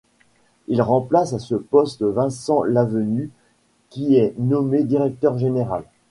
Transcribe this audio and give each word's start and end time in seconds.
Il 0.67 0.81
remplace 0.81 1.33
à 1.33 1.37
ce 1.37 1.53
poste 1.53 2.01
Vincent 2.01 2.63
Lavenu 2.63 3.29
qui 3.89 4.15
est 4.15 4.33
nommé 4.39 4.81
directeur 4.83 5.37
général. 5.37 5.83